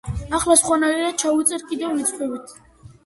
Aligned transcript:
ახლა 0.37 0.55
სხვა 0.61 0.77
ნაირად 0.83 1.19
ჩავწეროთ 1.25 1.67
კიდევ 1.73 1.93
რიცხვები. 2.01 2.43